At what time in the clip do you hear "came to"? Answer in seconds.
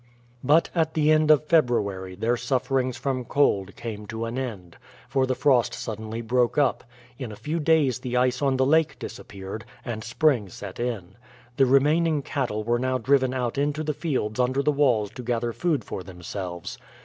3.75-4.25